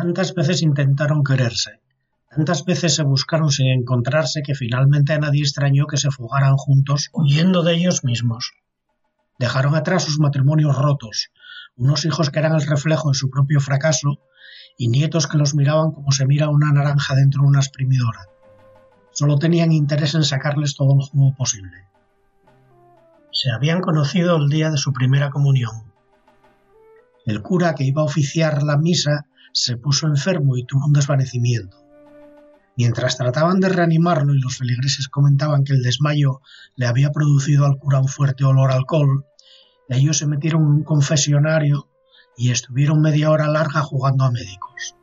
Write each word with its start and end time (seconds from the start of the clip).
Tantas 0.00 0.32
veces 0.32 0.62
intentaron 0.62 1.22
quererse, 1.22 1.82
tantas 2.34 2.64
veces 2.64 2.94
se 2.94 3.02
buscaron 3.02 3.50
sin 3.50 3.66
encontrarse 3.66 4.40
que 4.42 4.54
finalmente 4.54 5.12
a 5.12 5.18
nadie 5.18 5.42
extrañó 5.42 5.86
que 5.86 5.98
se 5.98 6.10
fugaran 6.10 6.56
juntos, 6.56 7.10
huyendo 7.12 7.62
de 7.62 7.74
ellos 7.74 8.02
mismos. 8.02 8.54
Dejaron 9.38 9.74
atrás 9.74 10.04
sus 10.04 10.18
matrimonios 10.18 10.74
rotos, 10.74 11.28
unos 11.76 12.06
hijos 12.06 12.30
que 12.30 12.38
eran 12.38 12.54
el 12.54 12.66
reflejo 12.66 13.10
de 13.10 13.14
su 13.14 13.28
propio 13.28 13.60
fracaso 13.60 14.18
y 14.78 14.88
nietos 14.88 15.26
que 15.26 15.36
los 15.36 15.54
miraban 15.54 15.92
como 15.92 16.12
se 16.12 16.24
mira 16.24 16.48
una 16.48 16.72
naranja 16.72 17.14
dentro 17.14 17.42
de 17.42 17.48
una 17.48 17.60
exprimidora. 17.60 18.26
Solo 19.12 19.38
tenían 19.38 19.70
interés 19.70 20.14
en 20.14 20.24
sacarles 20.24 20.76
todo 20.76 20.94
el 20.94 21.06
jugo 21.06 21.34
posible. 21.36 21.88
Se 23.32 23.50
habían 23.50 23.82
conocido 23.82 24.38
el 24.38 24.48
día 24.48 24.70
de 24.70 24.78
su 24.78 24.94
primera 24.94 25.28
comunión. 25.28 25.92
El 27.26 27.42
cura 27.42 27.74
que 27.74 27.84
iba 27.84 28.00
a 28.00 28.06
oficiar 28.06 28.62
la 28.62 28.78
misa 28.78 29.26
se 29.52 29.76
puso 29.76 30.06
enfermo 30.06 30.56
y 30.56 30.64
tuvo 30.64 30.86
un 30.86 30.92
desvanecimiento. 30.92 31.76
Mientras 32.76 33.16
trataban 33.18 33.60
de 33.60 33.68
reanimarlo 33.68 34.34
y 34.34 34.40
los 34.40 34.56
feligreses 34.56 35.08
comentaban 35.08 35.64
que 35.64 35.72
el 35.72 35.82
desmayo 35.82 36.40
le 36.76 36.86
había 36.86 37.10
producido 37.10 37.66
al 37.66 37.78
cura 37.78 38.00
un 38.00 38.08
fuerte 38.08 38.44
olor 38.44 38.70
a 38.70 38.76
alcohol, 38.76 39.26
ellos 39.88 40.18
se 40.18 40.26
metieron 40.26 40.62
en 40.62 40.68
un 40.68 40.84
confesionario 40.84 41.88
y 42.36 42.52
estuvieron 42.52 43.00
media 43.00 43.30
hora 43.30 43.48
larga 43.48 43.82
jugando 43.82 44.24
a 44.24 44.30
médicos. 44.30 44.94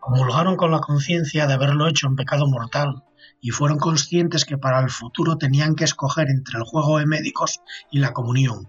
Comulgaron 0.00 0.56
con 0.56 0.70
la 0.70 0.80
conciencia 0.80 1.46
de 1.46 1.52
haberlo 1.52 1.86
hecho 1.86 2.06
en 2.06 2.16
pecado 2.16 2.48
mortal 2.48 3.04
y 3.40 3.50
fueron 3.50 3.78
conscientes 3.78 4.44
que 4.44 4.58
para 4.58 4.80
el 4.80 4.90
futuro 4.90 5.36
tenían 5.36 5.74
que 5.74 5.84
escoger 5.84 6.30
entre 6.30 6.58
el 6.58 6.64
juego 6.64 6.98
de 6.98 7.06
médicos 7.06 7.60
y 7.90 7.98
la 7.98 8.12
comunión. 8.12 8.68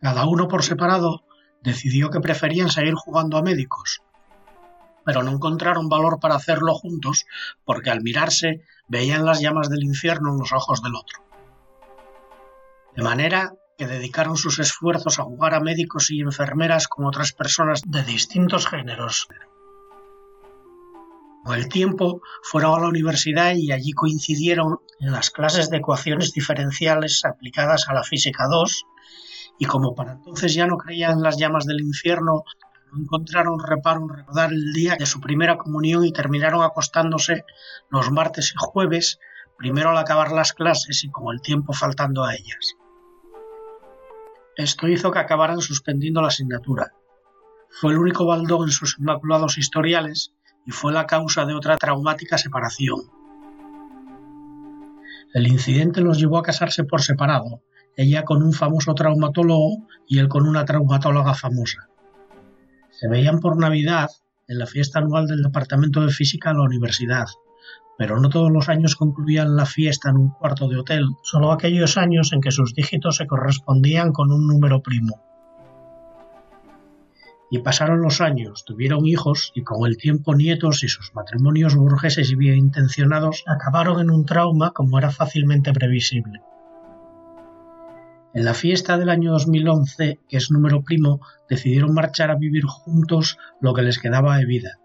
Cada 0.00 0.26
uno 0.26 0.48
por 0.48 0.62
separado 0.62 1.24
decidió 1.62 2.10
que 2.10 2.20
preferían 2.20 2.70
seguir 2.70 2.94
jugando 2.94 3.36
a 3.36 3.42
médicos, 3.42 4.02
pero 5.04 5.22
no 5.22 5.30
encontraron 5.30 5.88
valor 5.88 6.20
para 6.20 6.34
hacerlo 6.34 6.74
juntos 6.74 7.26
porque 7.64 7.90
al 7.90 8.02
mirarse 8.02 8.62
veían 8.88 9.24
las 9.24 9.40
llamas 9.40 9.68
del 9.68 9.82
infierno 9.82 10.32
en 10.32 10.38
los 10.38 10.52
ojos 10.52 10.82
del 10.82 10.94
otro. 10.94 11.22
De 12.94 13.02
manera 13.02 13.54
que 13.78 13.86
dedicaron 13.86 14.36
sus 14.36 14.58
esfuerzos 14.58 15.18
a 15.18 15.24
jugar 15.24 15.54
a 15.54 15.60
médicos 15.60 16.10
y 16.10 16.20
enfermeras 16.20 16.88
con 16.88 17.06
otras 17.06 17.32
personas 17.32 17.82
de 17.86 18.02
distintos 18.04 18.66
géneros. 18.66 19.28
Con 21.44 21.56
el 21.56 21.68
tiempo 21.68 22.20
fueron 22.42 22.74
a 22.74 22.82
la 22.82 22.88
universidad 22.88 23.54
y 23.56 23.72
allí 23.72 23.92
coincidieron 23.92 24.78
en 25.00 25.10
las 25.10 25.30
clases 25.30 25.70
de 25.70 25.78
ecuaciones 25.78 26.32
diferenciales 26.32 27.24
aplicadas 27.24 27.88
a 27.88 27.94
la 27.94 28.04
física 28.04 28.46
2 28.48 28.86
y 29.62 29.64
como 29.64 29.94
para 29.94 30.14
entonces 30.14 30.54
ya 30.54 30.66
no 30.66 30.76
creían 30.76 31.22
las 31.22 31.38
llamas 31.38 31.66
del 31.66 31.82
infierno, 31.82 32.42
no 32.90 32.98
encontraron 32.98 33.60
reparo 33.64 34.00
en 34.00 34.08
recordar 34.08 34.52
el 34.52 34.72
día 34.72 34.96
de 34.98 35.06
su 35.06 35.20
primera 35.20 35.56
comunión 35.56 36.04
y 36.04 36.12
terminaron 36.12 36.64
acostándose 36.64 37.44
los 37.88 38.10
martes 38.10 38.52
y 38.52 38.58
jueves, 38.58 39.20
primero 39.56 39.90
al 39.90 39.98
acabar 39.98 40.32
las 40.32 40.52
clases 40.52 41.04
y 41.04 41.10
con 41.12 41.32
el 41.32 41.40
tiempo 41.40 41.72
faltando 41.74 42.24
a 42.24 42.34
ellas. 42.34 42.74
Esto 44.56 44.88
hizo 44.88 45.12
que 45.12 45.20
acabaran 45.20 45.60
suspendiendo 45.60 46.22
la 46.22 46.28
asignatura. 46.28 46.94
Fue 47.70 47.92
el 47.92 47.98
único 47.98 48.26
baldón 48.26 48.64
en 48.64 48.72
sus 48.72 48.98
inmaculados 48.98 49.58
historiales 49.58 50.32
y 50.66 50.72
fue 50.72 50.92
la 50.92 51.06
causa 51.06 51.44
de 51.44 51.54
otra 51.54 51.76
traumática 51.76 52.36
separación. 52.36 52.98
El 55.32 55.46
incidente 55.46 56.00
los 56.00 56.18
llevó 56.18 56.38
a 56.38 56.42
casarse 56.42 56.82
por 56.82 57.00
separado, 57.00 57.62
ella 57.96 58.24
con 58.24 58.42
un 58.42 58.52
famoso 58.52 58.94
traumatólogo 58.94 59.86
y 60.06 60.18
él 60.18 60.28
con 60.28 60.46
una 60.46 60.64
traumatóloga 60.64 61.34
famosa. 61.34 61.88
Se 62.90 63.08
veían 63.08 63.40
por 63.40 63.58
Navidad 63.58 64.10
en 64.48 64.58
la 64.58 64.66
fiesta 64.66 64.98
anual 64.98 65.26
del 65.26 65.42
Departamento 65.42 66.04
de 66.04 66.12
Física 66.12 66.50
de 66.50 66.56
la 66.56 66.64
universidad, 66.64 67.26
pero 67.98 68.20
no 68.20 68.28
todos 68.28 68.50
los 68.50 68.68
años 68.68 68.96
concluían 68.96 69.56
la 69.56 69.66
fiesta 69.66 70.10
en 70.10 70.16
un 70.16 70.30
cuarto 70.30 70.68
de 70.68 70.78
hotel, 70.78 71.06
solo 71.22 71.52
aquellos 71.52 71.96
años 71.96 72.32
en 72.32 72.40
que 72.40 72.50
sus 72.50 72.74
dígitos 72.74 73.16
se 73.16 73.26
correspondían 73.26 74.12
con 74.12 74.32
un 74.32 74.46
número 74.46 74.82
primo. 74.82 75.22
Y 77.50 77.58
pasaron 77.58 78.00
los 78.00 78.22
años, 78.22 78.64
tuvieron 78.64 79.06
hijos 79.06 79.52
y 79.54 79.62
con 79.62 79.86
el 79.86 79.98
tiempo 79.98 80.34
nietos 80.34 80.82
y 80.84 80.88
sus 80.88 81.14
matrimonios 81.14 81.76
burgueses 81.76 82.30
y 82.30 82.34
bien 82.34 82.56
intencionados 82.56 83.44
acabaron 83.46 84.00
en 84.00 84.10
un 84.10 84.24
trauma 84.24 84.72
como 84.72 84.98
era 84.98 85.10
fácilmente 85.10 85.72
previsible. 85.72 86.40
En 88.34 88.46
la 88.46 88.54
fiesta 88.54 88.96
del 88.96 89.10
año 89.10 89.32
2011, 89.32 90.20
que 90.26 90.36
es 90.38 90.50
número 90.50 90.82
primo, 90.82 91.20
decidieron 91.50 91.92
marchar 91.92 92.30
a 92.30 92.36
vivir 92.36 92.64
juntos 92.64 93.36
lo 93.60 93.74
que 93.74 93.82
les 93.82 93.98
quedaba 93.98 94.38
de 94.38 94.46
vida. 94.46 94.78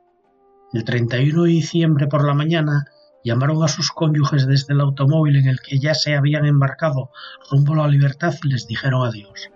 El 0.74 0.84
31 0.84 1.44
de 1.44 1.50
diciembre 1.50 2.08
por 2.08 2.26
la 2.26 2.34
mañana 2.34 2.88
llamaron 3.24 3.64
a 3.64 3.70
sus 3.70 3.92
cónyuges 3.92 4.48
desde 4.48 4.74
el 4.74 4.82
automóvil 4.82 5.38
en 5.38 5.48
el 5.48 5.62
que 5.62 5.80
ya 5.80 5.94
se 5.94 6.16
habían 6.16 6.46
embarcado 6.46 7.12
rumbo 7.50 7.74
a 7.74 7.78
la 7.78 7.88
libertad 7.88 8.34
y 8.44 8.50
les 8.50 8.68
dijeron 8.68 9.08
adiós. 9.08 9.50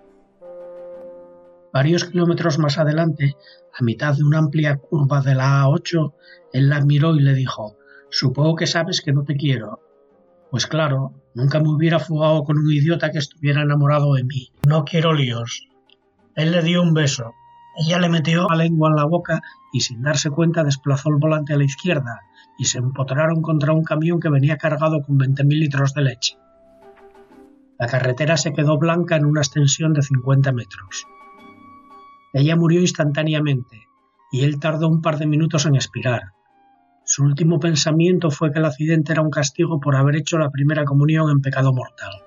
Varios 1.74 2.06
kilómetros 2.06 2.60
más 2.60 2.78
adelante, 2.78 3.36
a 3.78 3.84
mitad 3.84 4.16
de 4.16 4.24
una 4.24 4.40
amplia 4.40 4.78
curva 4.78 5.22
de 5.22 5.36
la 5.36 5.64
A8, 5.64 6.14
él 6.54 6.70
la 6.70 6.80
miró 6.80 7.16
y 7.16 7.22
le 7.22 7.34
dijo 7.34 7.78
Supongo 8.10 8.56
que 8.56 8.68
sabes 8.68 9.02
que 9.02 9.14
no 9.14 9.24
te 9.24 9.36
quiero. 9.36 9.80
Pues 10.52 10.68
claro, 10.68 11.14
nunca 11.34 11.62
me 11.62 11.70
hubiera 11.70 11.98
fugado 11.98 12.44
con 12.44 12.60
un 12.60 12.70
idiota 12.70 13.10
que 13.10 13.20
estuviera 13.20 13.62
enamorado 13.62 14.16
de 14.16 14.26
mí. 14.26 14.52
No 14.68 14.84
quiero 14.84 15.14
líos. 15.14 15.66
Él 16.36 16.52
le 16.52 16.62
dio 16.62 16.82
un 16.82 16.94
beso. 16.94 17.32
Ella 17.78 18.00
le 18.00 18.10
metió 18.10 18.50
la 18.50 18.58
lengua 18.58 18.90
en 18.90 18.98
la 18.98 19.06
boca 19.06 19.42
y 19.72 19.80
sin 19.80 20.02
darse 20.02 20.30
cuenta 20.30 20.66
desplazó 20.66 21.08
el 21.08 21.16
volante 21.16 21.54
a 21.54 21.58
la 21.58 21.64
izquierda 21.64 22.20
y 22.58 22.66
se 22.66 22.80
empotraron 22.80 23.42
contra 23.42 23.72
un 23.72 23.86
camión 23.86 24.20
que 24.20 24.30
venía 24.30 24.58
cargado 24.58 25.02
con 25.02 25.18
20.000 25.18 25.48
litros 25.48 25.94
de 25.94 26.02
leche. 26.02 26.38
La 27.80 27.88
carretera 27.88 28.36
se 28.36 28.52
quedó 28.52 28.78
blanca 28.78 29.16
en 29.16 29.26
una 29.26 29.40
extensión 29.40 29.94
de 29.94 30.02
50 30.02 30.52
metros. 30.52 31.08
Ella 32.34 32.58
murió 32.58 32.82
instantáneamente 32.82 33.88
y 34.34 34.44
él 34.44 34.60
tardó 34.60 34.90
un 34.90 35.02
par 35.02 35.18
de 35.18 35.28
minutos 35.28 35.66
en 35.66 35.76
expirar. 35.76 36.34
Su 37.14 37.26
último 37.26 37.60
pensamiento 37.60 38.32
fue 38.32 38.54
que 38.54 38.60
el 38.60 38.64
accidente 38.64 39.12
era 39.12 39.22
un 39.22 39.30
castigo 39.30 39.82
por 39.82 39.98
haber 39.98 40.16
hecho 40.16 40.38
la 40.38 40.50
primera 40.50 40.86
comunión 40.86 41.30
en 41.30 41.42
pecado 41.42 41.74
mortal. 41.74 42.24